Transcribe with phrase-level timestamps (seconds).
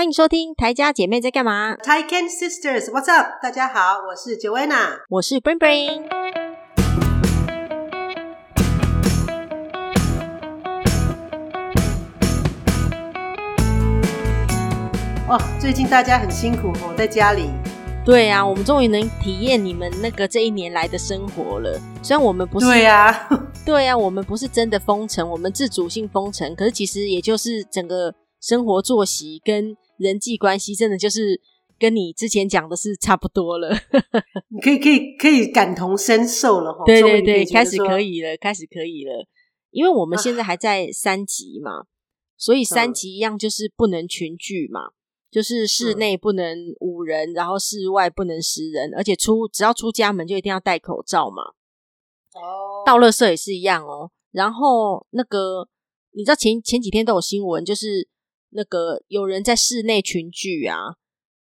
[0.00, 3.32] 欢迎收听台家姐妹在干嘛？Taiken Sisters，What's up？
[3.42, 6.08] 大家好，我是 Joanna，我是 Bring。
[15.28, 17.50] 哦，最近大家很辛苦哦，在家里。
[18.02, 21.78] 对啊，我们终于能体验你们那个这一年来的生活了。
[22.02, 23.28] 虽然我们不是，对啊，
[23.66, 31.40] 对啊，我们不是真的封城，我们自主性封城，可是其实也就是整个生活作息跟人际关系，真的就是
[31.78, 33.70] 跟你之前讲的是差不多了。
[34.48, 39.26] 你可以可以可以感同身受了，对对对，开始可以了，开始可以了，
[39.70, 41.86] 因为我们现在还在三级嘛，啊、
[42.36, 44.92] 所以三级一样就是不能群聚嘛。
[45.30, 51.42] 就是室内不能五人，嗯、然后室外不能十人，而且出只要出家门就一定要戴口罩嘛。
[52.34, 54.10] 哦，到垃圾也是一样哦。
[54.32, 55.68] 然后那个
[56.14, 58.08] 你知道前前几天都有新闻，就是
[58.50, 60.96] 那个有人在室内群聚啊，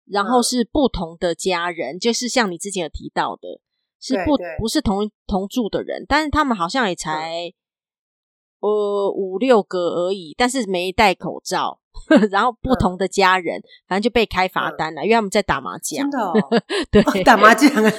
[0.06, 3.62] 然后是不同的家人，嗯、就是像你之前有提到的，
[4.00, 7.48] 是不不是同同住的人，但是他们好像也才、
[8.60, 11.80] 嗯、呃五六个而已，但是没戴口罩。
[12.32, 16.10] 然后不同的家人，嗯、反正就被开罚单了，嗯、因为他们在打麻将。
[16.10, 16.34] 真的哦，
[16.92, 17.92] 对，哦、打麻将啊，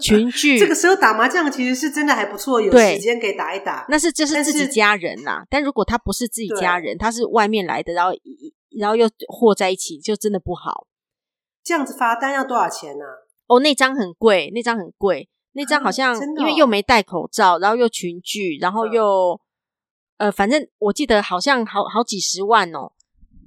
[0.00, 0.58] 群聚。
[0.58, 3.86] 这个时候打麻将其实是真的还不错，有时间可以打一打。
[3.88, 8.12] 那是这是自己家人呐，但，但如果他不是自己家人，他是外面来的，然后
[8.78, 10.86] 然后又和在一起，就真的不好。
[11.62, 13.24] 这样子罚单要多少钱呢、啊？
[13.46, 19.38] 哦，那张很贵，那张很贵，那张好像因为又没戴口罩，然后又群聚，然后又、
[20.16, 22.92] 嗯、呃，反正我记得好像好好几十万哦。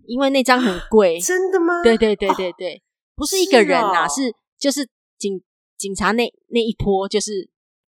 [0.08, 1.84] 因为那张很贵，真的吗？
[1.84, 2.82] 对对对对对，哦、
[3.18, 5.42] 不是一个人呐，是，就是警
[5.78, 7.50] 警察那那一波，就是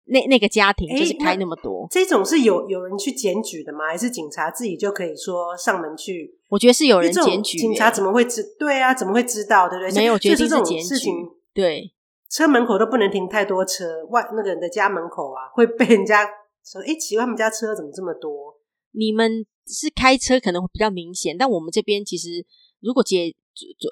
[0.06, 1.88] 那那个家庭，就是开那么多。
[1.92, 3.88] 这种是有有人去检举的吗？
[3.88, 6.36] 还是警察自己就可以说上门去？
[6.50, 7.58] 我觉得是有人检举。
[7.60, 8.44] 警察怎么会知？
[8.58, 9.70] 对啊，怎么会知道？
[9.70, 10.02] 对不对？
[10.02, 11.14] 没有，我觉得是这种事情。
[11.54, 11.94] 对，
[12.30, 16.26] 车门口都不能停太多车，外那个人的家门口啊，会被人家
[16.66, 18.56] 说：“哎，奇怪，他们家车怎么这么多？”
[18.94, 19.46] 你们。
[19.74, 22.46] 是开车可能会比较明显，但我们这边其实
[22.80, 23.36] 如果街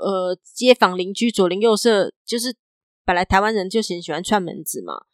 [0.02, 2.56] 呃街坊邻居左邻右舍，就是
[3.06, 5.06] 本来台湾人就很喜欢串门子嘛，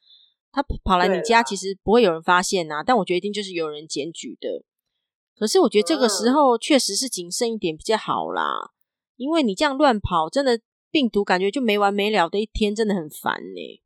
[0.52, 4.64] 他跑来你家其实不会有人发现呐，啦但我觉得一定就是有人检举的。
[5.36, 8.72] 可是我觉得这个时候确实是谨慎一点比较好啦，
[9.18, 10.60] 因为你这样乱跑，真的
[10.92, 13.82] 病毒感觉就没完没了的一天，真的很烦呢、欸。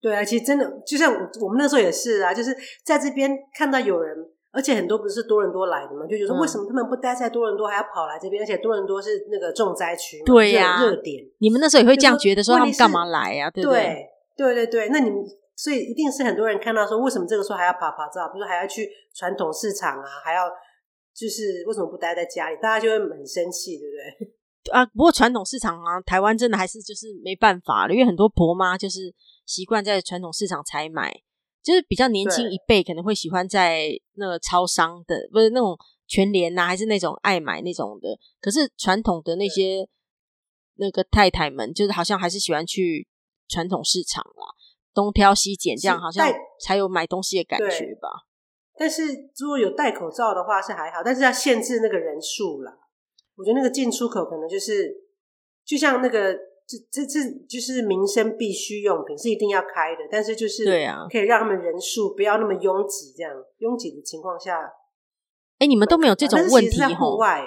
[0.00, 4.16] 对啊，其实真的就像我们那时候也是啊，就是在这边看到有人。
[4.52, 8.40] 而且很多不是多伦多来的嘛，就觉得说为什么他们不待在多伦多，还要跑来这边？
[8.40, 11.24] 嗯、而且多伦多是那个重灾区，对呀、啊，热点。
[11.38, 13.50] 你们那时候也会这样觉得，说他们干嘛来呀、啊？
[13.50, 14.06] 对不对？
[14.36, 15.24] 对对对，那你们
[15.54, 18.26] 所以一定是很多人看到说，为什么这个时候还要跑跑照？
[18.32, 20.48] 比如说还要去传统市场啊，还要
[21.14, 22.56] 就是为什么不待在家里？
[22.60, 24.34] 大家就会很生气，对不对？
[24.74, 29.14] 啊，不过传统市场啊，台湾真的还是就是没办法了，因为很多婆妈就是
[29.46, 31.22] 习惯在传统市场采买。
[31.62, 35.76] 就是比较年轻一辈可能会喜欢在那个超商的，不是那种
[36.06, 38.18] 全联呐，还是那种爱买那种的。
[38.40, 39.88] 可是传统的那些
[40.76, 43.06] 那个太太们，就是好像还是喜欢去
[43.48, 44.54] 传统市场啦，
[44.94, 46.26] 东挑西拣，这样好像
[46.64, 48.08] 才有买东西的感觉吧。
[48.76, 49.06] 但是
[49.38, 52.72] 如果有戴口罩的话是还好，但是要限制那个人数啦。
[53.36, 54.92] 我觉得那个进出口可能就是
[55.64, 56.49] 就像那个。
[56.70, 64.70] 这这这就是民生必需用品，是一定要开的，但是就是对啊，可以让他们人数不要那么拥挤，这样拥挤的情况下，
[65.58, 67.42] 哎，你们都没有这种问题在户外，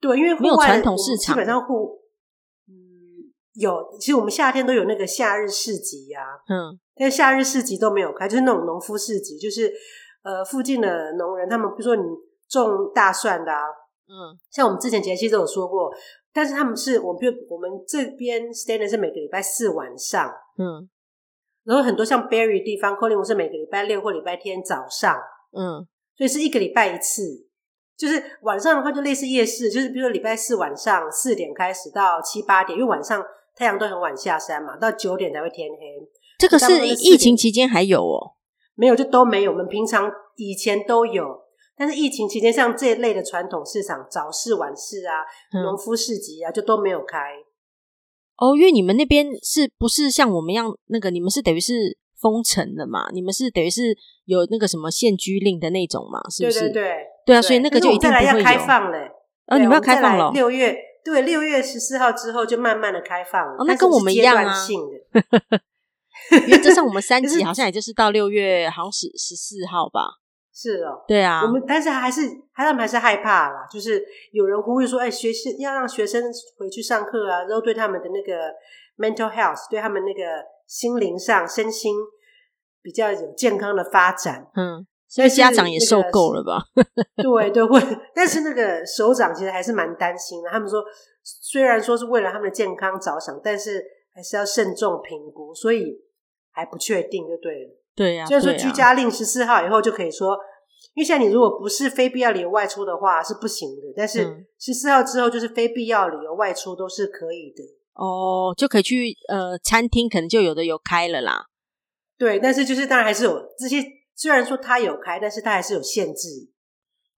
[0.00, 2.00] 对，因为没有传统市场，基本上户
[2.66, 9.70] 嗯有，其实我们夏天都有那个夏日市集呀、啊，嗯，但是夏日市集都没有开，就是那种农夫市集，就是
[10.22, 12.02] 呃附近的农人，他们比如说你
[12.48, 13.60] 种大蒜的啊，
[14.08, 15.92] 嗯，像我们之前节气都有说过。
[16.32, 20.88] 但是他们是我们，比如我们这边 stand 是每个礼拜四晚上，嗯，
[21.64, 25.16] 然后很多像 Barrie 地方，Collingwood 是每个礼拜六或礼拜天早上，
[25.52, 25.86] 嗯，
[26.16, 27.46] 所以是一个礼拜一次，
[27.96, 33.20] 就是晚上的话就类似夜市，就是比如说礼拜四晚上四点开始到七八点，因为晚上
[33.56, 35.76] 太阳都很晚下山嘛，到九点才会天黑。
[36.38, 38.36] 这个是疫情期间还有哦？
[38.74, 39.50] 没有，就都没有。
[39.50, 41.49] 我们平常以前都有。
[41.80, 45.24] 但是疫情期间，像这一类的传统市场，早市、晚市啊，
[45.64, 47.16] 农夫市集啊，就都没有开。
[48.36, 53.08] 哦，因为你们那边是不是像我们一样，那个你们是等于是封城的嘛？
[53.14, 53.96] 你们是等于是
[54.26, 56.20] 有那个什么限居令的那种嘛？
[56.28, 56.60] 是不是？
[56.60, 59.10] 对对对，对啊，所以那个就一定不要开放嘞！
[59.46, 60.30] 哦，你们要开放了。
[60.32, 63.54] 六月对，六月十四号之后就慢慢的开放了。
[63.58, 64.54] 哦，那跟我们一样啊。
[66.46, 70.19] 原则上我们三 级好像也就是到六月，好像是十四号吧。
[70.62, 72.20] 是哦，对啊，我们但是还是
[72.54, 76.22] 他们还是害怕啦，就是有人呼吁说，哎，学生要让学生
[76.58, 78.52] 回去上课啊，然后对他们的那个
[78.98, 80.22] mental health，对他们那个
[80.66, 81.96] 心灵上身心
[82.82, 86.62] 比较有健康的发展，嗯，所以家长也受够了吧？
[87.16, 87.80] 对对，会，
[88.14, 90.50] 但是那个首长其实还是蛮担心的。
[90.50, 90.84] 他们说，
[91.22, 93.82] 虽然说是为了他们的健康着想，但是
[94.14, 95.96] 还是要慎重评估，所以
[96.50, 97.76] 还不确定，就对了。
[97.96, 100.38] 对呀、啊，就是说居家令十四号以后就可以说，啊、
[100.94, 107.62] 因为现在你如果不是非必要理由外出的话是不行的，但是十四号之后就是非必要理由外出都是可以的。
[107.94, 111.46] 哦，就可以去呃餐厅，可能就有的有开了啦。
[112.18, 113.84] 对，但是就是当然还是有这些，
[114.14, 116.50] 虽然说它有开，但是它还是有限制。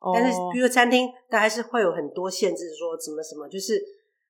[0.00, 3.80] 哦，但是比如说餐厅，它还是会有很多限制，说什么什么，就是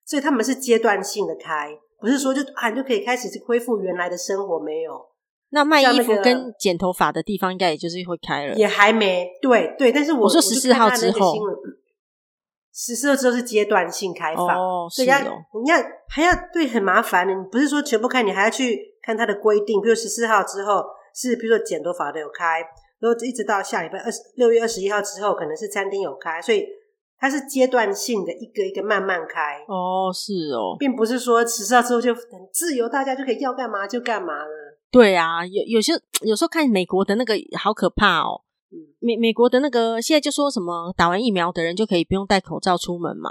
[0.04, 5.12] 所以他们是阶段性的开，不是说就啊你就可以开始恢复原来的生活，没有。
[5.54, 11.34] 那卖衣服跟剪头发的地方应该也就是会开了，也还没对对，但是我，我说十四号之后，
[12.72, 15.76] 十四号之后是阶段性开放，哦，所以要你要
[16.08, 20.82] 还要对很麻烦的，你不是说全部开，你还要去看它的规定，比如十四号之后
[21.14, 22.60] 是比如说剪头发的有开，
[22.99, 26.66] 然后一直到下礼拜二十六月二十一号之后可能是餐厅有开，所以
[27.19, 29.62] 它是阶段性的，一个一个慢慢开。
[29.69, 34.71] 哦，是哦，并不是说十四号之后就很自由，大家就可以要干嘛就干嘛了。
[34.92, 38.42] 对啊，有有些有时候看美国的那个好可怕哦。
[39.00, 43.30] 美美国的那个现在就说什么打完疫苗的人就可以不用戴口罩出门嘛。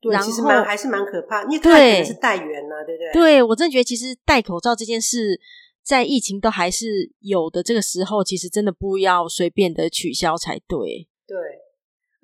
[0.00, 3.12] 对，其实蛮还是蛮可怕，因为他可能是带原呢，对不对？
[3.12, 5.40] 对，我真的觉得其实戴口罩这件事，
[5.82, 11.08] 在疫情都还是有的这个时候，其实真的不要随便的取消才对。
[11.26, 11.36] 对。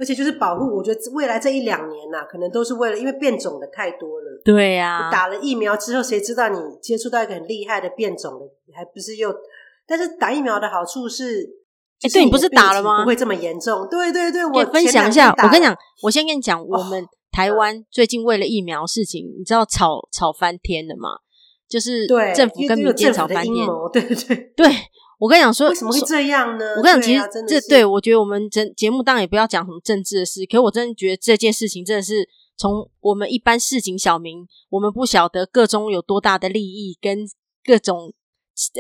[0.01, 4.41] 而且就是保护，我觉得未来这一两年呐、啊，可能都是为了，因为变种的太多了。
[4.43, 9.31] 对呀、啊，打了疫苗之后，谁知道你接触到一个很厉害的变种的，还不是又？
[9.87, 11.43] 但是打疫苗的好处是，
[12.03, 13.03] 哎、欸，对你不是打了吗？
[13.03, 13.87] 不会这么严重。
[13.91, 15.31] 对对对，我分享一下。
[15.31, 21.11] 我跟你讲，我先跟你讲，我们台湾最近为了疫苗事情，你知道吵吵翻天了吗？
[21.69, 23.55] 就是政府跟民间吵翻天。
[23.93, 24.67] 对对对。
[25.21, 26.65] 对我跟你讲说，为什么会这样呢？
[26.79, 32.27] 我跟你讲，其实这对我觉得我们整节目当然也不要讲什么政治的事，可是我真的觉得这件事情真的是
[32.57, 37.19] 从我们一般市井小民，我们不晓得各中有多大的利益跟
[37.63, 38.13] 各种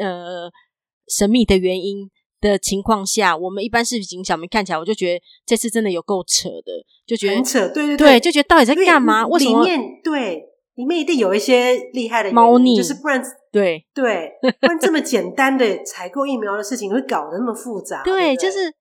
[0.00, 0.50] 呃
[1.08, 2.10] 神秘的原因
[2.40, 6.72] 的情况下，我们一般市井小民看起来，我就觉得这次真的有够扯的，
[7.06, 9.26] 就觉得很扯，对对对，对，就觉得到底在干嘛？
[9.26, 9.64] 为什么？
[10.02, 10.46] 对。
[10.76, 18.02] 里面一定有一些厉害的猫腻，就是不然对对，不然这么简单的采购疫苗的事情会搞得那么复杂。
[18.02, 18.72] 对，对对就是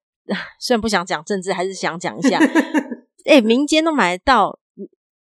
[0.60, 2.38] 虽然不想讲政治，还是想讲一下。
[3.26, 4.60] 哎、欸，民间都买得到，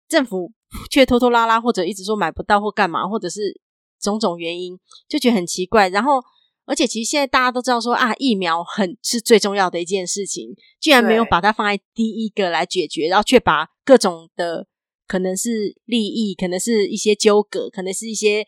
[0.07, 0.51] 政府
[0.91, 3.59] 却拖拖拉拉，或者一直说买不到或干嘛，或者是
[3.99, 5.89] 种种原因，就觉得很奇怪。
[5.89, 6.21] 然后，
[6.65, 14.67] 而且其实现在大家都知道说啊，疫苗很是最重要的一件事情，居然没有把它放在第一个来解决，然后却把各种的。
[15.07, 18.45] 可能是利益，可能是一些纠葛，可能是一些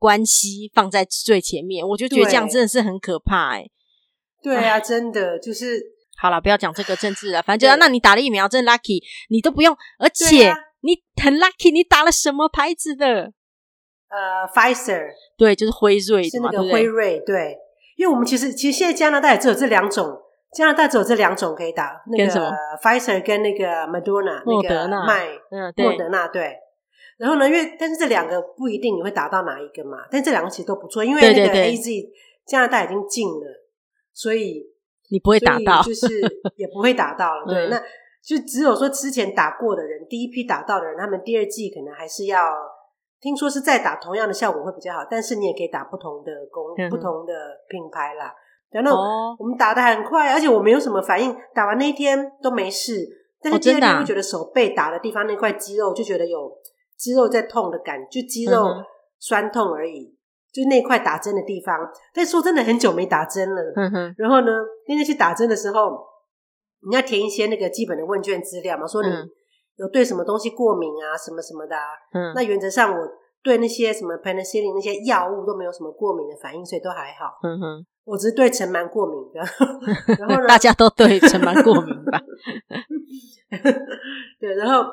[0.00, 3.70] 关系放在最前面，我就觉得这样真的是很可怕哎、欸。
[4.42, 5.80] 对啊，真的就是
[6.16, 13.32] 好了，不要讲这个政治了，反正就、啊、那你打了疫苗真 lucky，你都不用，而且你很 lucky，你打了什么牌子的？
[14.08, 17.56] 呃，Pfizer，对，就是辉瑞的，是那个辉瑞，对，
[17.96, 20.18] 因为我们其实其实现在加拿大也只有这两种。
[20.52, 26.56] 加拿大只有这两种可以打，那个 Pfizer 跟那个 Moderna 那个麦，嗯，莫德纳对。
[27.20, 32.08] 然后呢，因为但是这两个不一定你会打到哪一个嘛，但这两个其实都不错，因为那个 AZ
[32.46, 33.62] 加拿大已经进了，
[34.14, 34.66] 所以
[35.10, 36.08] 你不会打到，就是
[36.56, 37.44] 也不会打到了。
[37.46, 37.78] 对，那
[38.24, 42.42] 就只有说之前打过的人，第一批打到的人，他们第二季可能还是要，
[43.20, 47.32] 听说是再打同样的效果会比较好，但是你也可以打不同的公不同的
[47.68, 48.34] 品牌啦。
[48.70, 48.96] 然后
[49.38, 53.06] 我们打的很快，而且我没有什么反应，打完那一天都没事。
[53.42, 56.50] 但是第二天会觉得手背打的地方那块肌肉就觉得有
[57.00, 58.62] 肌肉在痛的感觉，就肌肉
[59.18, 60.14] 酸痛而已，
[60.52, 61.90] 就那块打针的地方。
[62.12, 63.72] 但是说真的，很久没打针了。
[63.74, 64.14] 嗯哼。
[64.18, 64.52] 然后呢，
[64.86, 65.98] 那天去打针的时候，
[66.86, 69.08] 你要填一些那个基本的问卷资料嘛，说你
[69.76, 71.86] 有对什么东西过敏啊，什么什么的啊。
[72.12, 72.34] 嗯。
[72.34, 73.08] 那原则上我
[73.42, 77.38] 对那些什么 penicillin 那些药物都没有什么过敏的反应，所以都还好。
[77.42, 77.86] 嗯哼。
[78.04, 79.40] 我只是对尘螨过敏的，
[80.18, 82.20] 然后呢大家都对尘螨过敏吧？
[84.40, 84.90] 对，然后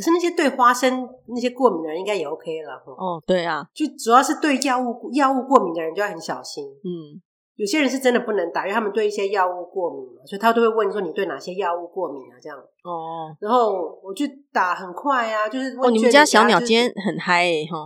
[0.00, 2.72] 可是那些对花生那些过敏的人应该也 OK 了。
[2.86, 6.64] 哦，对啊，就主要是对药物药物过敏的人就要很小心。
[6.64, 7.20] 嗯，
[7.56, 12.40] 有些人是真的不能打，因为他们对一些药物过敏嘛，所以他都会问说你对哪些药物过敏啊？
[12.40, 13.36] 这样哦。
[13.40, 17.76] 然后我就打很快啊，就是问、哦，你们家小鸟今天很嗨哎哈！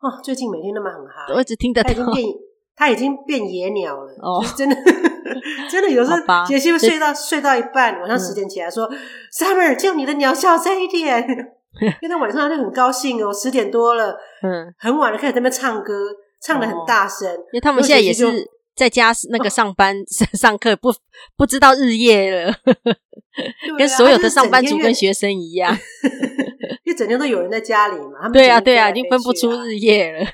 [0.00, 1.90] 哦，最近每天都蛮很嗨，我一直听得到。
[2.78, 4.76] 它已经变野鸟了，哦，就是真的。
[5.70, 6.16] 真的有时候
[6.46, 8.88] 杰西会睡到睡到一半，晚上十点起来说
[9.32, 11.26] ：“Summer，叫你的鸟小声一点。
[12.00, 16.08] ”因为他晚上就很高兴哦，十点多了，嗯，很晚了，开始在那边唱歌，
[16.42, 17.30] 唱的很大声。
[17.30, 18.24] 因为他们现在也是
[18.74, 19.94] 在家那个上班
[20.32, 20.90] 上课，不
[21.36, 22.54] 不知道日夜了，
[23.76, 25.76] 跟所有的上班族跟学生一样，
[26.84, 28.26] 因为整天都有人在家里嘛。
[28.32, 30.26] 对啊，对啊，已经分不出日夜了。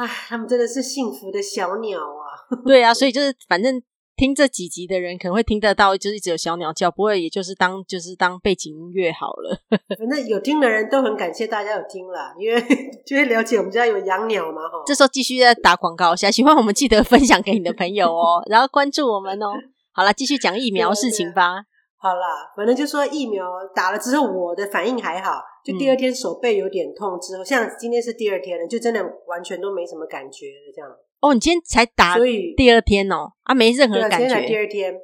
[0.00, 2.56] 哎，他们真的是幸福的小鸟啊！
[2.64, 3.82] 对啊，所以就是反正
[4.16, 9.58] 听这几集的人可能会听得到，就是只有小鸟叫，不会，也就是当就是当背景音乐好了。
[9.98, 12.60] 反正有听的人都很感谢大家有听啦，因为
[13.04, 14.82] 就会了解我们家有养鸟嘛，哈。
[14.86, 19.48] 这时候继续在打广告下，喜欢我们记得分享给你的朋友哦，然后关注我们哦。
[19.92, 21.64] 好了，继续讲疫苗事情吧。
[22.02, 30.90] 好啦，反正就说疫苗打了之后，我的反应还好，就第二天手背有点痛之后，嗯、像今天是第二天了，就真的完全都没什么感觉了，这样。
[31.20, 34.16] 哦，你今天才打，所以第二天哦，啊，没任何感觉。
[34.16, 34.94] 今天才第二天，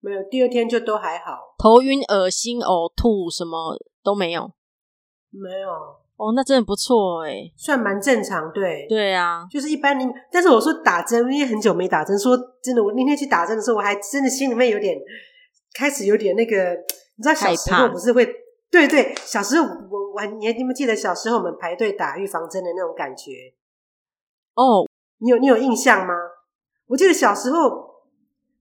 [0.00, 1.38] 没有，第二天就都还好。
[1.56, 4.50] 头晕、恶心、呕吐，什么都没有。
[5.30, 5.70] 没有。
[6.18, 8.84] 哦，那真的不错哎，算蛮正常，对。
[8.90, 14.94] 对啊，就是一般你，但是我说打针，因为很久没打针，说真的，我那天去打针的时候，我还真的心里面有点。
[15.74, 16.74] 开始有点那个，
[17.16, 18.26] 你知道小时候不是会，
[18.70, 23.54] 对对，小时候我我你还记不记得小时候我们排队打预防针的那种感觉？
[24.54, 24.86] 哦，
[25.18, 26.14] 你有你有印象吗？
[26.88, 27.90] 我记得小时候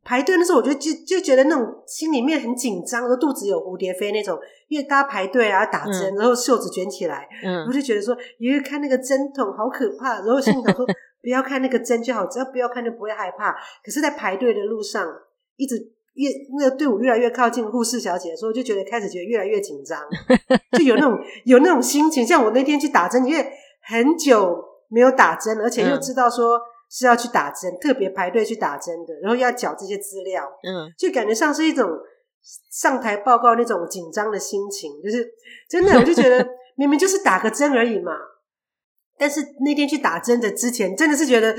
[0.04, 4.40] 排队的时候，我就就就觉得那种心里面很紧张，然后肚子有蝴蝶飞那种，
[4.70, 10.86] 因为大家排队啊打针，然后袖子卷起来，嗯，我就觉得说，因为看那个针筒好可怕，然后心里想说
[11.22, 13.52] 不要看那个针就好，只要不要看就不会害怕。
[13.84, 15.06] 可是，在排队的路上
[15.58, 15.92] 一直。
[16.14, 19.98] 越那个队伍越来越靠近护士小姐的时候，就觉得开始觉得越来越紧张，
[20.74, 22.26] 就有那种有那种心情。
[22.26, 23.52] 像我那天去打针，因为
[23.82, 31.90] 很久没有打针，而且又知道说是要去打针，嗯、特别排队去打针的，然后要缴这些资料，嗯，就感觉像是一种
[32.70, 34.92] 上台报告那种紧张的心情。
[35.02, 35.26] 就是
[35.70, 38.12] 真的，我就觉得 明明就是打个针而已嘛，
[39.18, 41.56] 但是那天去打针的之前，真的是觉得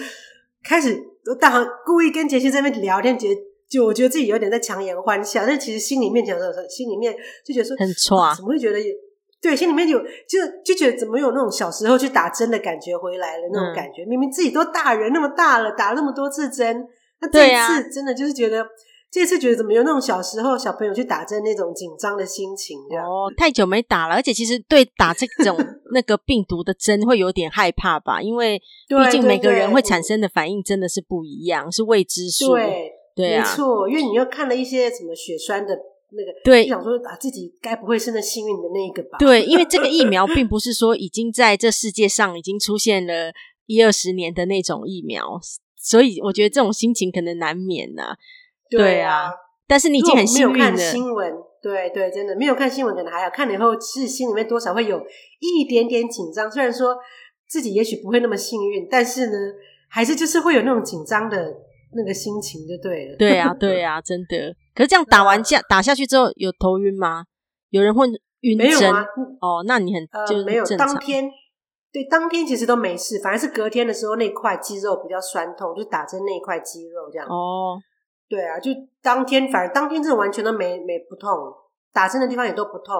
[0.63, 1.03] 开始
[1.41, 3.41] 大故意跟杰西这边聊天，觉得。
[3.73, 8.93] 就我觉得自己有点在强颜欢笑，但其实心里面讲的时候，心里面就觉得说很挫啊，怎么会觉得也
[9.41, 9.57] 对？
[9.57, 14.05] 心里面有就就觉得怎么有那种小时候去打针的感觉回来了那种感觉？
[14.05, 16.87] 嗯、明明自己都大人那么大了，打了那么多次针，
[17.23, 18.69] 那这一次真的就是觉得、啊、
[19.11, 22.79] 这次觉得怎么有那种小时候小朋友去打针那种紧张的心情？
[23.03, 25.57] 哦，太久没打了，而且其实对打这种
[25.93, 28.21] 那个病毒的针会有点害怕吧？
[28.21, 32.55] 因为毕竟每个人会产生的反应真的是不一样，是未知数。
[32.55, 32.93] 对。
[33.15, 35.75] 对啊，没错，因为你又看了一些什么血栓的
[36.15, 39.19] 那个，对，就想说啊，自己该不会是那幸运的那一个吧？
[39.19, 43.33] 对，因为这个疫苗并不是说已经在这世界上已经出现了
[43.67, 45.41] 一二十年的那种疫苗，
[45.77, 48.17] 所以我觉得这种心情可能难免呐、啊。
[48.71, 49.31] 对啊，
[49.67, 50.53] 但是你已经很幸运了。
[50.53, 55.01] 没有看新闻，对对，真的没有看新闻，可能还好，看了以后其实心里面多少会有
[55.41, 56.51] 一点点紧张。
[56.51, 56.97] 虽然说
[57.49, 59.33] 自己也许不会那么幸运，但是呢，
[59.91, 61.55] 还是就是会有那种紧张的。
[61.95, 63.17] 那个心情就对了。
[63.17, 64.55] 对啊，对啊， 真的。
[64.75, 67.25] 可是这样打完架打下去之后有头晕吗？
[67.71, 68.07] 有人会
[68.41, 68.67] 晕针？
[68.67, 69.05] 没有啊。
[69.41, 70.65] 哦，那你很就呃没有。
[70.77, 71.31] 当天
[71.93, 77.29] 对，当天其实都没事，反而是隔天的时候那块肌肉比较酸痛，就打针那块肌肉这样。
[77.29, 77.79] 哦，
[78.29, 78.71] 对啊，就
[79.03, 81.31] 当天反而当天真的完全都没没不痛，
[81.93, 82.95] 打针的地方也都不痛。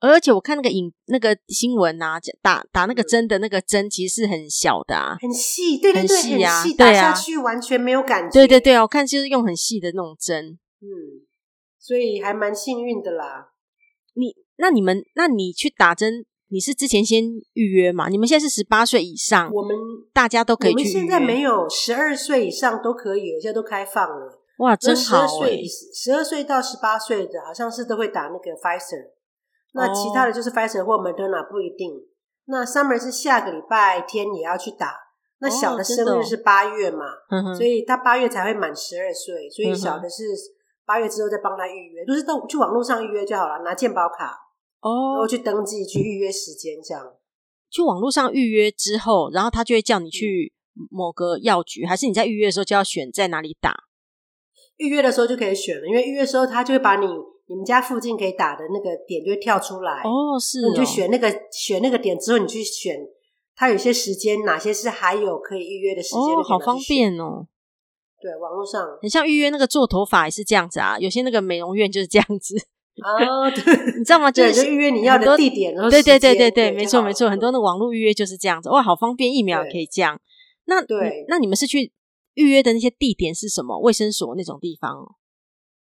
[0.00, 8.30] 而且我看那个影那个新闻啊，打打那个针的那个针其实是很小的啊，很细，对对对，很细打下去完全没有感觉。
[8.32, 10.88] 对对对，我看就是用很细的那种针，嗯，
[11.78, 13.52] 所以还蛮幸运的啦。
[14.14, 18.08] 你那你们那你去打针，你是之前先预约嘛？
[18.08, 19.76] 你们现在是十八岁以上，我们
[20.14, 20.78] 大家都可以去。
[20.78, 24.40] 我们现在没有十二岁以上都可以，现在都开放了。
[24.60, 25.62] 哇，真好欸！
[25.94, 29.19] 十二岁到十八岁的，好像是都会打那个 Pfizer。
[29.72, 32.06] 那其他的就是 Pfizer 或 Moderna 不一定。
[32.46, 34.94] 那 Summer 是下个礼拜天也要去打。
[35.38, 40.24] 那小的生日是八月嘛，哦、所以他八月才会满十二岁，所以小的是
[40.84, 44.36] 八月之后再帮他预约，都、就是到去网络上预约就好了，拿健保卡
[44.80, 47.14] 哦，然后去登记去预约时间这样。
[47.70, 50.52] 去网络上预约之后，然后他就会叫你去
[50.90, 53.84] 某个药局，还是你在预约的时候就要选在哪里打？
[54.76, 57.06] 预约的时候就可以选了，因为预约的时候他就会把你。
[57.50, 62.96] 你们家附近可以打的那个点就会跳出来哦，是哦，你就选那个选那个点之后，你去选
[63.56, 67.48] 它有些时间，哪些是还有可以预约的时间哦，好方便哦。
[68.22, 72.56] 对，网络上很像预约那个做头发也是这样子啊，有些那个美容院就是这样子
[73.02, 74.30] 哦， 对，你知道吗？
[74.30, 80.20] 就是预约你要的地点，然后对对对对对，没错没错，很多的网络预约就是这样子，哇，好方便，疫苗也可以这样。
[80.66, 81.92] 那对，那你们是去
[82.34, 83.76] 预预约的那些地点是什么？
[83.80, 85.16] 卫生所那种地方？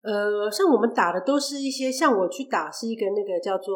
[0.04, 3.76] 呃，像我们打的都是一些，像我去打是一个那个叫做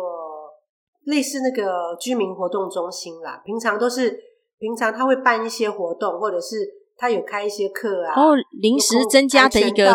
[1.06, 3.42] 类似那个居民活动中心啦。
[3.46, 4.20] 平常都是
[4.58, 6.68] 平常他会办一些活动，或者是
[6.98, 8.16] 他有开一些课啊。
[8.16, 9.94] 然后临时增加的一个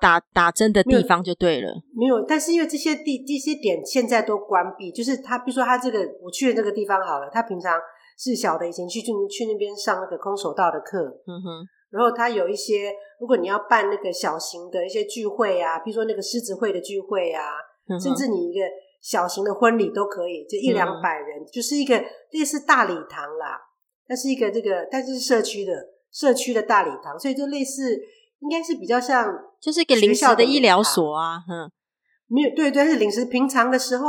[0.00, 1.72] 打打针的地方就对了。
[1.96, 7.80] 没有，但是因为这些地这些点现在都关闭，就是他比如说他这个我去的这个地方好了，他平常
[8.18, 10.98] 是小的，以前去去去那边上那个空手道的课。
[11.26, 11.66] 嗯哼。
[11.92, 17.42] 然后他有一些，如果你要办那个小型的一些聚会啊，比如说那个狮子会的聚会啊，
[17.88, 18.60] 嗯、甚至你一个
[19.00, 23.60] 小型的婚礼都可以，就一两百人，嗯、就是一个类似大礼堂啦。
[24.08, 25.72] 它是一个这个，但是是社区的
[26.10, 27.94] 社区的大礼堂，所以就类似，
[28.40, 31.38] 应该是比较像，就是一个临时的医疗所啊。
[31.48, 31.70] 嗯，
[32.26, 33.24] 没有，对对，是临时。
[33.26, 34.08] 平常的时候，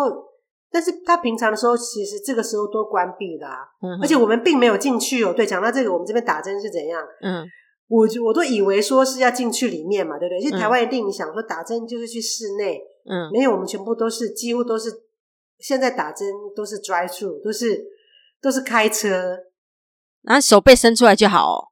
[0.71, 3.59] 但是他平常的时候，其实这个时候都关闭啦、啊。
[3.81, 5.31] 嗯，而且我们并没有进去哦。
[5.31, 7.01] 对，讲到这个，我们这边打针是怎样？
[7.21, 7.45] 嗯。
[7.95, 10.50] 我就我都以为说是要进去里面嘛，对不对？
[10.50, 14.89] 就台湾一定想说打针就是去室内，嗯，没有，我们全部都是几乎都是
[15.59, 17.85] 现在打针都是 drive through，都是
[18.41, 19.38] 都是开车，
[20.23, 21.67] 然后手背伸出来就好哦。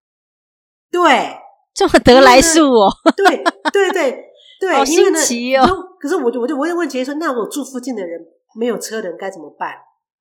[0.91, 1.37] 对，
[1.73, 2.91] 这么得来速哦。
[3.17, 4.25] 对对对
[4.61, 5.65] 对，好新奇哦。
[5.99, 8.19] 可是我就我就我也问姐姐说，那我住附近的人
[8.55, 9.71] 没有车的人该怎么办？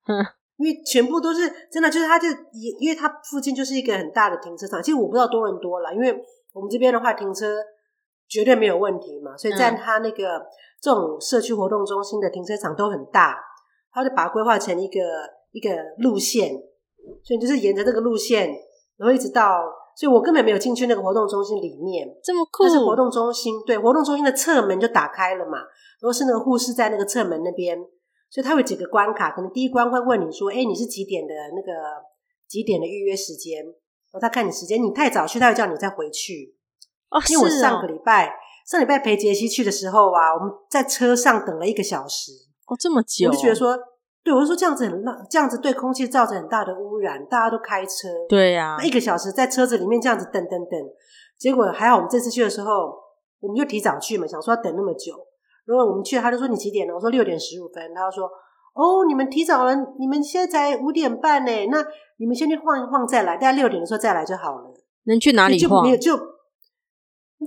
[0.07, 0.25] 嗯。
[0.61, 4.81] 因为全部都是真的，就是他就因因为他附近就是一个很大的停车场。
[4.81, 6.15] 其实我不知道多伦多啦，因为
[6.53, 7.57] 我们这边的话停车
[8.29, 10.45] 绝对没有问题嘛，所以在他那个
[10.79, 13.39] 这种社区活动中心的停车场都很大，
[13.91, 14.99] 他就把它规划成一个
[15.51, 16.51] 一个路线，
[17.23, 18.49] 所以就是沿着这个路线，
[18.97, 19.63] 然后一直到，
[19.95, 22.65] 所以我根本没有进去那个活动中心里面，这么酷。
[22.65, 25.57] 但是活动中心对活动中心的侧门就打开了嘛，
[25.99, 27.83] 然后是那个护士在那个侧门那边。
[28.31, 31.71] 所以他有几个关卡，可能第一关会问你说：“哎，你是几点的那个
[32.47, 33.61] 几点的预约时间？”
[34.11, 36.55] 然后他看你时间，你太早去，他会叫你再回去。
[37.09, 38.31] 哦，因为我上个礼拜、哦、
[38.65, 42.31] 上礼拜陪杰西去的时候啊，我们在车上等了一个小时。
[42.67, 43.77] 哦，这么久，我就觉得说，
[44.23, 50.79] 对，我就说这样子很这样子对空气造成很大的污染，大家都开车，对呀、啊，一个小时在车子里面这样子等等等，
[51.37, 52.71] 结果还好，我们这次去的时候，
[53.41, 55.15] 我们就提早去嘛，想说要等那么久。
[55.65, 56.93] 如果我们去，他就说你几点了？
[56.93, 57.93] 我说六点十五分。
[57.93, 58.25] 他就说
[58.73, 61.51] 哦，你们提早了，你们现在才五点半呢。
[61.69, 61.85] 那
[62.17, 64.73] 你们先去晃一晃再来，大概六点的时候再来就好了。
[65.03, 65.83] 能去哪里晃？
[65.83, 66.17] 就没有就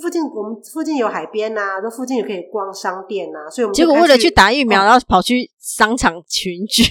[0.00, 3.50] 附近，我们附近有海边呐、啊，说附近也可以逛商店呐、啊。
[3.50, 6.82] 所以我们就，结果为了去打疫苗，哦、然后跑去商场群聚。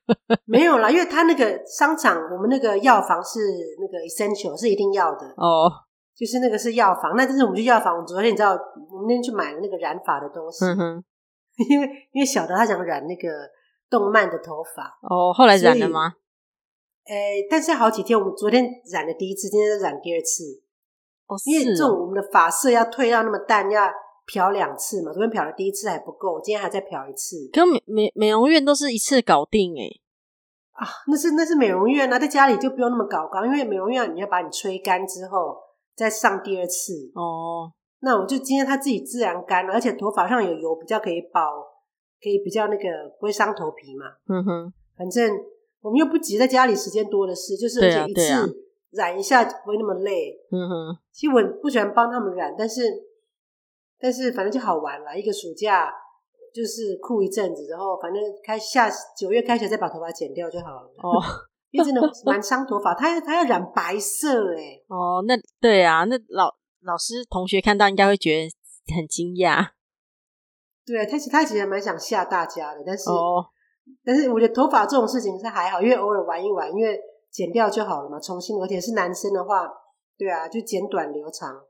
[0.46, 3.38] 没有啦，因为他那个商场，我们那个药房是
[3.78, 5.70] 那个 essential，是一定要的哦。
[6.16, 7.96] 就是那个是药房，那就是我们去药房。
[7.96, 8.50] 我昨天你知道，
[8.90, 11.04] 我们那天去买了那个染发的东西，嗯哼，
[11.70, 13.28] 因为因为小的他想染那个
[13.88, 16.14] 动漫的头发哦，后来染了吗？
[17.06, 20.44] 诶、欸，但是好几天，我们昨天染了第一次，今天染第二次
[21.26, 23.90] 哦，因为这种我们的发色要褪到那么淡，要
[24.26, 25.10] 漂两次嘛。
[25.12, 27.48] 昨天漂了第一次还不够，今天还再漂一次。
[27.52, 30.00] 可美美美容院都是一次搞定诶
[30.72, 35.56] 啊，那是那是美容院啊，在家里就不用那么搞刚，因为美容院你要把你吹干之后。
[36.00, 41.60] 再上第二次哦，那我就今天它自己自然干了，而且头发上有油，比较可以保，
[42.22, 42.84] 可以比较那个
[43.18, 44.06] 不会伤头皮嘛。
[44.26, 45.30] 嗯哼，反正
[45.82, 48.32] 我们又不急，在家里时间多的是，就是而且一次
[48.92, 50.34] 染一下不会那么累。
[50.50, 52.80] 嗯哼，其实我不喜欢帮他们染，但是
[54.00, 55.92] 但是反正就好玩了，一个暑假
[56.54, 60.90] 就是酷一阵子，然后反正开下九月开学再把头发剪掉就好了。
[61.02, 61.20] 哦。
[61.70, 64.80] 因为真的蛮伤头发，他要他要染白色哎。
[64.88, 66.52] 哦，那对啊，那老
[66.82, 69.68] 老师同学看到应该会觉得很惊讶。
[70.84, 73.46] 对，他其他其实蛮想吓大家的，但是哦，
[74.04, 76.98] 但是我觉得头发这种事情是还好，因为偶尔玩一玩，因为
[77.30, 78.18] 剪掉就好了嘛。
[78.18, 79.68] 重新，而且是男生的话，
[80.18, 81.60] 对啊，就剪短留长。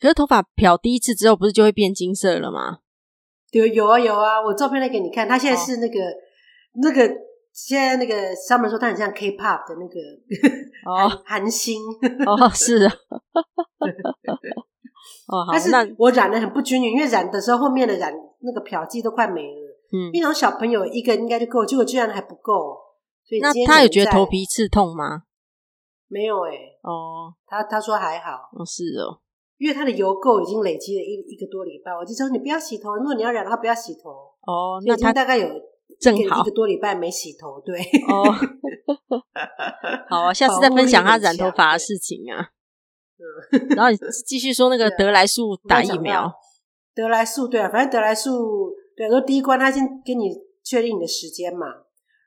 [0.00, 2.78] 可是头发漂第一次之后，不是就会变金色了吗？
[3.52, 6.14] 对，有啊有啊，我照片来给你看，他现在是那个、哦、
[6.82, 7.27] 那个。
[7.66, 8.14] 现在那个
[8.48, 9.98] 他们说他很像 K-pop 的那个
[10.86, 11.22] 哦。
[11.24, 11.82] 韩星。
[12.26, 12.92] 哦是啊。
[15.28, 22.78] 哦好，但是我染的很不均匀，因为染的时候后面的染那个漂剂都快没了，嗯，因为小朋友一个应该就够，结果居然还不够，
[23.26, 25.24] 所以那他有觉得头皮刺痛吗？
[26.08, 29.20] 没有哎、欸，哦，他他说还好，哦是哦，
[29.58, 34.10] 因为他的油垢已经累积了一一个多礼拜，我就说你不要洗头，如果你要染的话不要洗头。
[34.46, 35.46] 哦，那他大概有。
[36.00, 36.40] 正好。
[36.40, 38.32] 一个多礼拜没洗头，对哦，
[40.08, 42.50] 好啊，下次再分享他染头发的事情啊。
[43.18, 46.32] 嗯，然后你继续说那个德来速打疫苗，
[46.94, 50.30] 德来速对啊，反正德来速对，说第一关他先给你
[50.62, 51.66] 确定你的时间嘛，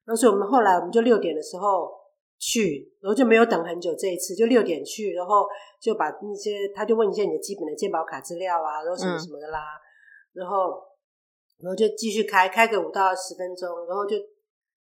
[0.05, 1.89] 然后所以我们后来我们就六点的时候
[2.37, 3.95] 去，然后就没有等很久。
[3.95, 5.45] 这一次就六点去，然后
[5.81, 9.59] 就把那些他就问一下你的基本的健保卡资料啊，然后什么什么的啦，
[10.35, 10.73] 嗯、然后
[11.61, 14.15] 然后就继续开开个五到十分钟，然后就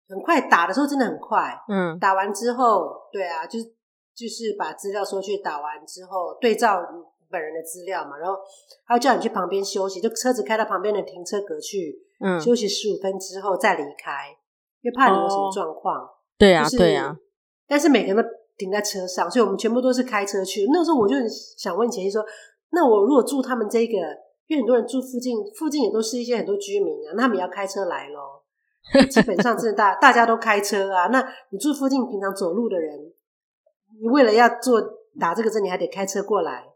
[0.09, 3.65] 很快打的时候真的很快，嗯，打完之后，对啊，就是
[4.15, 6.81] 就是把资料收去，打完之后对照
[7.31, 8.37] 本人的资料嘛，然后
[8.87, 14.37] 他会叫你去旁边休息，就车子开到旁边的停车格去，嗯，休息十五分之后再离开，
[14.83, 15.97] 因为怕你有什么状况。
[16.05, 17.17] 哦、对啊，对啊。
[17.69, 20.67] 但是每个人都停在车上，所以我们全部都是开车去。
[20.73, 22.21] 那时候我就很想问前妻说
[22.71, 23.95] ：“那我如果住他们这个，
[24.51, 28.43] 因为很多人住附近，附近也都是一些很多居民啊，那他们也要开车来咯。
[29.09, 31.07] 基本上真的大大家都开车啊。
[31.07, 32.99] 那你住附近平常走路的人，
[34.03, 34.83] 你为了要做
[35.21, 36.67] 打这个针，你还得开车过来。”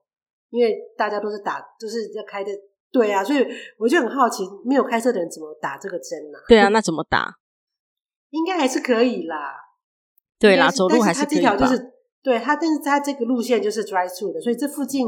[0.50, 2.52] 因为大家都是打，都、就是要开的，
[2.92, 3.44] 对啊，所以
[3.76, 6.46] 我就很好奇，没有开车的人怎么打这个针呢、啊？
[6.46, 7.34] 对啊，那怎么打？
[8.30, 9.56] 应该还是可以啦。
[10.38, 11.42] 对啦，走路还是可以。
[11.42, 15.04] 他这条就是对他，但是他这个路线就是 drive through 的，所以这附近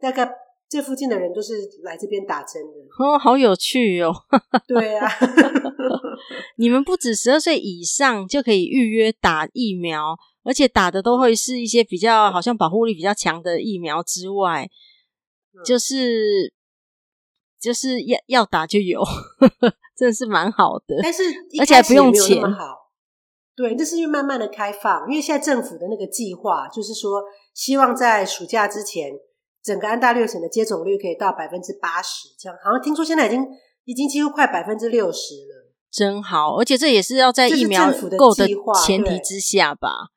[0.00, 0.28] 大概
[0.68, 3.04] 这附近的人都是来这边打针的。
[3.04, 4.12] 哦，好有趣哦！
[4.68, 5.08] 对啊，
[6.56, 14.68] 你们不止十二岁以上就可以预约打疫苗，而且打的都会是一些比较好像保护力比较强的疫苗之外。
[15.64, 16.52] 就是
[17.60, 19.02] 就是要要打就有，
[19.98, 21.00] 真的是蛮好的。
[21.02, 21.24] 但是
[21.58, 22.40] 而且还不用钱，
[23.56, 27.20] 对，这是因为慢慢的开放，因为现在政府的那个计划就是说，
[27.54, 29.10] 希望在暑假之前，
[29.68, 33.46] 整个安大略省的接种率可以到百分之八十，这样好像听说现在已经
[33.84, 36.56] 已经几乎快百分之六十了，真好。
[36.56, 38.48] 而且这也是要在疫苗够的
[38.86, 40.08] 前提之下吧？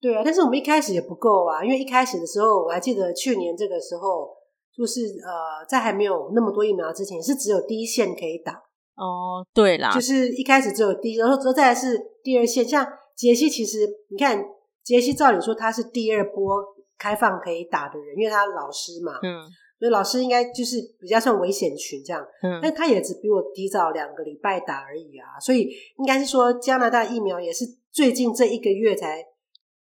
[0.00, 4.38] 对，对啊，但是我们一开始也不够啊，因为一开始的时候，我还记得去年这个时候。
[4.78, 8.52] 就是呃，在还没有那么多疫苗之前，是只有第一线可以打
[8.94, 9.44] 哦。
[9.52, 12.64] 对啦，就是一开始只有第一，然后之后再来是第二线。
[12.64, 14.40] 像杰西，其实你看，
[14.84, 16.62] 杰西照理说他是第二波
[16.98, 19.40] 开放可以打的人，因为他老师嘛，嗯，
[19.78, 29.24] 所以老师应该就是比较算危险群这样，嗯，但他也只比我提早两个礼拜打而已啊，所以应该是说加拿大疫苗也是最近这一个月才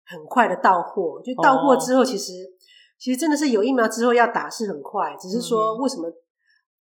[0.05, 2.33] 很快的到货，就到货之后其实。
[2.99, 6.11] 其实真的是有疫苗之后要打是很快，只是说为什么？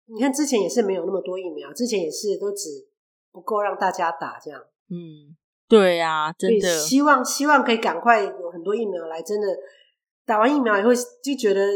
[0.06, 2.86] 你看之前也是没有那么多疫苗，之前也是都只
[3.32, 4.60] 不够让大家打这样。
[4.88, 5.34] 嗯，
[5.66, 6.78] 对呀、啊，真的。
[6.78, 9.48] 希望希望可以赶快有很多疫苗来，真的
[10.26, 11.66] 打完疫苗以后就觉得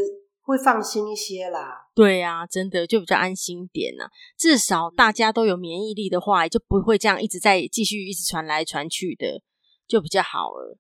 [0.43, 1.87] 会放心一些啦。
[1.95, 4.11] 对呀、啊，真的就比较安心点呐。
[4.37, 9.43] 至少大家都有免疫力的话，就不会这样一直在继续一直传来传去的，
[9.87, 10.77] 就比较好了。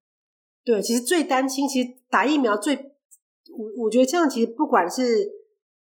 [0.65, 2.77] 对，其实最担心，其实打疫苗最。
[3.53, 5.29] 我我觉得这样其实不管是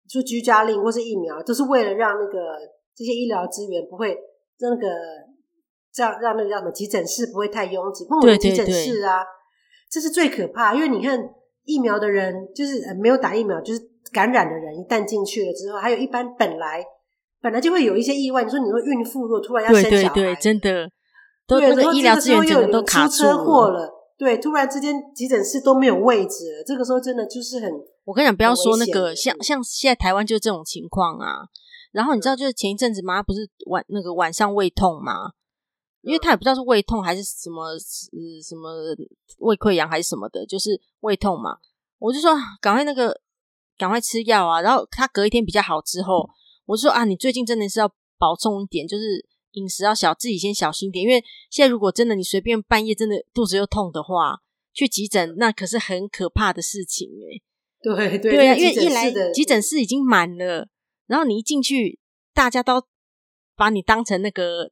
[0.08, 2.58] 说居家令或是疫苗，都是为了让那个
[2.94, 4.18] 这些医疗资源不会
[4.58, 4.88] 那个
[5.92, 8.02] 这样让那个让的急诊室不会太拥挤。
[8.04, 9.22] 因为我们急诊室啊，
[9.88, 11.18] 这是最可怕，因为你看
[11.64, 13.80] 疫苗的人就是没有打疫苗，就是
[14.12, 16.84] 感染的人一旦进去了之后，还有一般本来
[17.40, 18.44] 本来就会有一些意外。
[18.44, 20.88] 你说你说孕妇如果突然要生小孩，对对对，真的
[21.46, 23.90] 都那个医疗资源真的都卡住了。
[24.18, 27.68] 对，突然之间急诊室都没有位置了，这个时候真的就是很……
[28.04, 31.46] 我跟你讲，不要说那个，像像现在台湾就这种情况啊。
[31.90, 35.32] 然后你知道，就是前一阵子妈不是晚那个晚上胃痛吗？
[36.02, 37.78] 因为他也不知道是胃痛还是什么，呃，
[38.46, 38.70] 什么
[39.38, 41.56] 胃溃疡还是什么的，就是胃痛嘛。
[41.98, 43.20] 我就说赶快那个
[43.78, 44.60] 赶快吃药啊。
[44.60, 46.28] 然后他隔一天比较好之后，
[46.66, 47.88] 我就说啊，你最近真的是要
[48.18, 49.26] 保重一点，就是。
[49.54, 54.38] 饮食要小，自己先小心点，因为现在如果真的你随便半夜真的肚子又痛的话，
[54.72, 57.36] 去急诊那可是很可怕的事情 哎。
[57.82, 60.66] 对对对啊，因为一来急诊室已经满了，
[61.06, 62.00] 然后你一进去，
[62.32, 62.82] 大家都
[63.54, 64.70] 把你当成那个，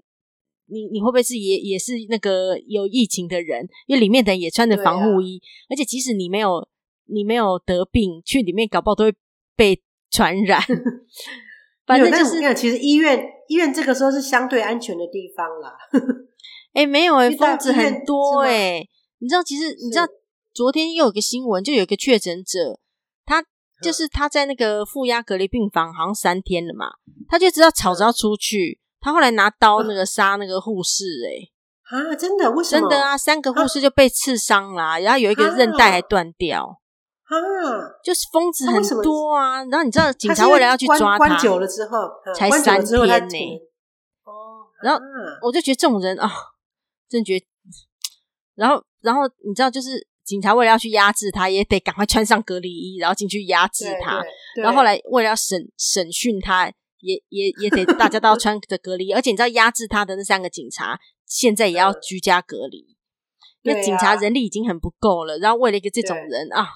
[0.70, 3.68] 你你会不会是也也是那个有疫情的人？
[3.87, 6.68] 因为里面的人也穿着防护衣，而且即使你没有
[7.06, 9.14] 你没有得病，去里面搞不好都会
[9.56, 10.61] 被传染。
[11.87, 15.76] 反正就是，其实医院医院这个时候是相对安全的地方啦。
[16.72, 18.88] 哎、欸，没有哎、欸，疯子很多哎、欸。
[19.18, 20.06] 你知道，其实你知道，
[20.54, 22.78] 昨天又有个新闻，就有一个确诊者，
[23.26, 23.44] 他
[23.83, 26.87] 就是他在那个负压隔离病房，好像三天了嘛，
[27.28, 31.51] 他就知道吵着要出去，他后来拿刀那个杀那个护士、欸，
[31.91, 32.51] 哎，啊，真的？
[32.51, 32.89] 为什么？
[32.89, 36.81] 真的啊，三个护士就被刺伤啦、啊，然后有一个韧带还断掉。
[37.25, 37.35] 啊，
[38.03, 39.63] 就是疯子很多啊！
[39.67, 41.97] 然后你知道，警察为了要去抓他，关久了之后
[42.35, 43.63] 才三天呢、欸。
[44.25, 45.01] 哦，然后
[45.43, 46.29] 我就觉得这种人啊，
[47.09, 47.47] 真觉得。
[48.57, 54.21] 然后，然后你知道，就是警察为了要去压制他，也得赶快穿上隔离衣，然后进去压制他。
[54.57, 59.13] 然后后来为了要审审讯他，也也也得大家都要穿着隔离。
[59.13, 62.97] 而且你知道，压制他的那三个警察现在也要居家隔离。
[63.63, 66.67] 因为警察人力已经很不够了，然后为了一个这种人啊，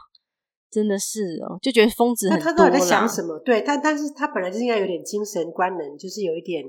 [0.71, 2.53] 真的是哦，就觉得疯子很多了。
[2.53, 3.39] 他到底在想什么？
[3.39, 6.63] 对，但但是他本来就是应该有点精神官能，就是有一点，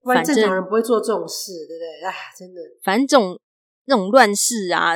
[0.00, 2.08] 不然正常人不会做这种事，对不对？
[2.08, 3.38] 哎，真的，反正这种
[3.84, 4.94] 那种乱世啊，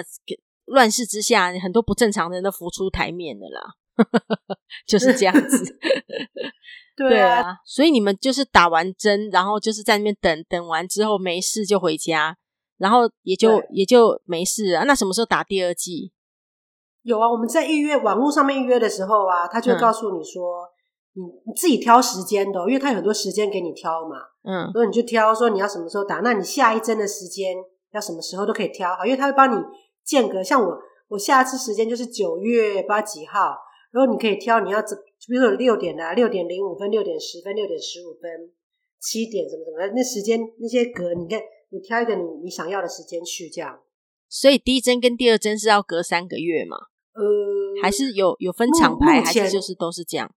[0.64, 3.74] 乱世之下，很多不正常的人都浮出台面的啦，
[4.88, 5.78] 就是这样子。
[7.06, 12.36] 对啊，所以你们就是打完针，然后就是在那边等等完之后没事就回家，
[12.78, 14.84] 然后也就也就没事啊。
[14.84, 16.12] 那什么时候打第二剂？
[17.02, 20.64] 有啊，我们在预约网络上面预约的时候啊，他就会告诉你说，
[21.14, 24.16] 嗯、你你自己挑时间的，因为他有很多时间给你挑嘛。
[24.42, 27.54] 嗯，所以你就挑说你要什么时候打，那你下一针的时间
[27.92, 29.62] 要什么时候都可以挑好，因为他会帮你
[30.04, 30.42] 间隔。
[30.42, 33.56] 像我，我下一次时间就是九月八几号，
[33.90, 34.96] 然后你可以挑你要怎。
[35.26, 38.30] 比如说六点的，六点零五分、六点十分、六点十五分、
[39.00, 41.38] 七点什么什么的，那时间那些格，你看
[41.70, 43.80] 你挑一个你你想要的时间去这样。
[44.28, 46.76] 所以第一针跟第二针是要隔三个月嘛？
[47.14, 50.32] 呃，还是有有分厂牌，还是就是都是这样？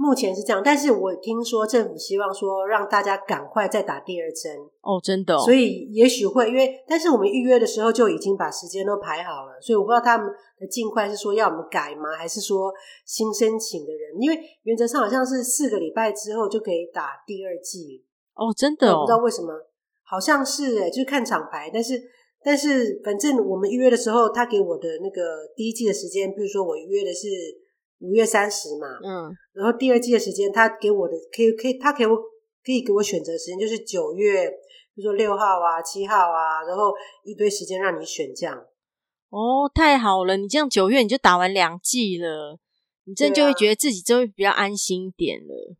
[0.00, 4.56] 目前是这样，但是我听说政府希望说让大家赶快再打第二针。
[4.80, 10.28] 哦，真的哦，所以也许会因为，但是我们预约的时候就已经把时间都排好了，所以我不知道他们
[10.60, 12.72] 的尽快是说要我们改吗，还是说
[13.04, 18.04] 新申请的人，因为原则上好像是四个礼拜之后就可以打第二剂。
[18.36, 19.52] 哦，真的哦，我不知道为什么，
[20.04, 22.00] 好像是诶，就是看厂牌，但是
[22.44, 27.26] 但是反正我们预约的时候，他给我的那个第一季的时间，比如说我预约的是。
[28.00, 32.16] 五月三十嘛，嗯，然后第二季的时间，他给我的可以可以，他给我
[32.64, 34.48] 可以给我选择时间，就是九月，
[34.94, 36.92] 比如说六号啊、七号啊，然后
[37.24, 38.56] 一堆时间让你选这样。
[39.30, 42.58] 哦，太好了，你这样九月你就打完两季了，
[43.04, 45.76] 你这就会觉得自己就会比较安心一点了。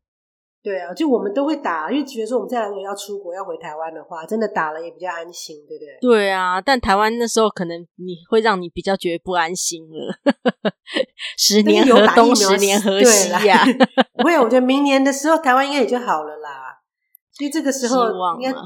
[0.61, 5.99] 对啊，就我们都会打，因为觉得说我们再来如果要出国要回台湾的话，真的打了也比较安心，对不对？
[6.01, 10.15] 对啊，但台湾那时候可能你会让你比较觉得不安心了。
[11.37, 13.65] 十年河东，十年河西呀。
[14.19, 16.81] 不会，我觉得明年的时候台湾应该也就好了啦。
[17.33, 18.07] 所以这个时候
[18.41, 18.59] 应该。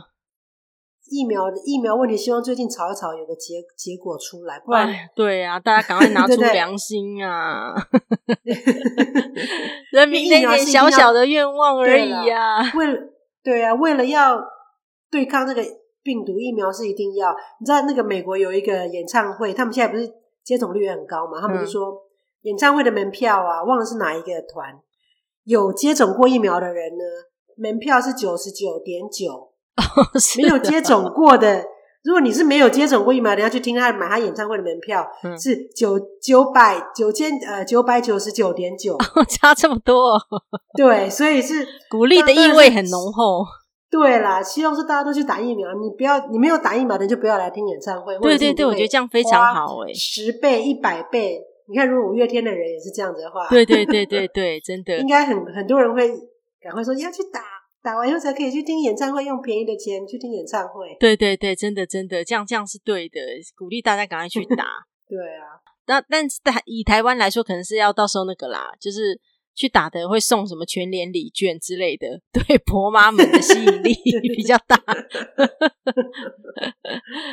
[1.13, 7.75] 疫苗的疫苗问题，希望最近炒一炒，有个结结果出来，不然对啊，大家赶快拿 出 良心啊！
[9.93, 12.63] 人民那点小小的愿望而已啊！
[12.75, 12.99] 为了
[13.45, 14.43] 对啊，为了要
[15.11, 15.63] 对抗这个
[16.03, 17.37] 病毒，疫苗是一定要。
[17.61, 20.11] 你知道那个美国有一个演唱会，他们现在不是
[20.43, 21.43] 接种率很高嘛？
[21.43, 21.93] 他们就说
[22.41, 24.81] 演唱会的门票啊，忘了是哪一个团，
[25.45, 27.05] 有接种过疫苗的人呢，
[27.59, 29.52] 门票是九十九点九。
[29.77, 30.05] 哦，
[30.37, 31.65] 没有接种过的，
[32.05, 38.97] 如果你是没有接种过疫苗，你要去听他买他演唱会的门票，嗯、是九九百九千呃九百九十九点九，
[39.29, 40.21] 差这么多。
[40.77, 43.47] 对，所以是鼓励的意味很浓厚。
[43.91, 48.19] 对啦，希望是大家都去打疫苗，你不要你没有打疫苗的就不要来听演唱会。
[48.19, 56.09] 对对对，我觉得这样非常好诶，十倍一百倍，你看如果五月天的人也是这样子的话，对对对对对，真的 应该很很多人会
[56.61, 57.41] 赶快说要去打。
[57.83, 60.97] 打完以后才可以去听演唱会，用便宜的钱去听演唱会。
[61.01, 63.21] 对对对，真的真的，这样这样是对的，
[63.57, 64.65] 鼓励大家赶快去 打。
[65.09, 69.21] 对啊，那但是台以台湾来说，可能是要到时候那个啦，就是
[69.55, 73.93] 去打的会送什么全联礼券之类的， 对婆妈们的吸引力
[74.35, 74.77] 比较大。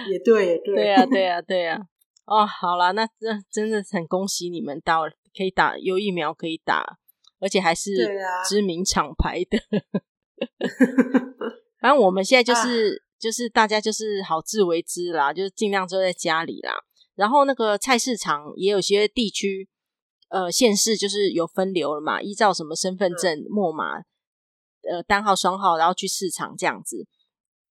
[0.10, 1.80] 也对，也对，对啊，对啊，对啊。
[2.26, 5.04] 哦，好啦，那真真的很恭喜你们到
[5.36, 6.98] 可以打，有疫苗可以打，
[7.40, 7.92] 而且还是
[8.48, 9.60] 知名厂牌的。
[11.80, 16.74] 反正我们现在就是、啊、就是大家就是好自为之啦，就是尽量坐在家里啦。
[17.16, 19.68] 然后那个菜市场也有些地区，
[20.30, 23.98] 呃，县市就是有分流了嘛，依照什么身份证末码，
[24.90, 27.08] 呃，单号双号，然后去市场这样子。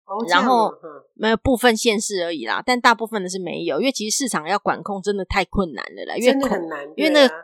[0.05, 0.71] 哦、然后
[1.15, 7.41] 没有部分县市而已啦，但大部分的是没有，因为其实市场要管控真的太困难了啦，因为很难，因为那个、啊、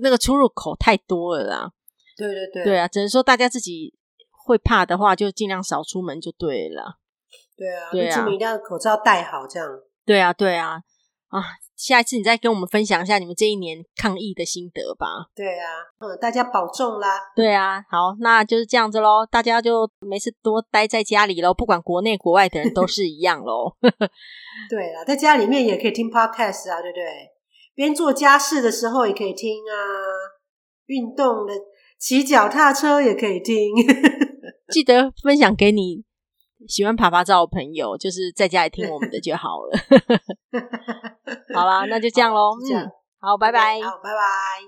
[0.00, 1.72] 那个出入口太多了啦。
[2.16, 3.94] 对对对，对啊，只能说大家自己。
[4.52, 6.98] 会怕的话，就尽量少出门就对了。
[7.56, 9.68] 对啊，对啊，一定要口罩戴好，这样。
[10.04, 10.82] 对啊，对啊，
[11.28, 11.42] 啊！
[11.76, 15.06] 下一次你再跟我们分享一下你们这一年抗疫的心得吧。
[15.34, 15.66] 对啊，
[15.98, 17.18] 嗯，大家保重啦。
[17.34, 19.26] 对啊，好，那就是这样子喽。
[19.28, 23.74] 大家就没事多待在家里喽，不管国内国外的人都是一样喽。
[24.70, 27.30] 对啊，在家里面也可以听 podcast 啊，对不对？
[27.74, 29.74] 边做家事的时候也可以听啊，
[30.86, 31.54] 运动的
[31.98, 33.72] 骑脚踏车也可以听。
[34.72, 36.02] 记得分享给你
[36.66, 39.78] 喜欢爬爬照的朋友，就是在家里听我们的就好了。
[41.54, 42.56] 好啦，那就这样喽。
[42.72, 43.80] 嗯，好，拜拜。
[43.80, 44.62] 好，拜拜。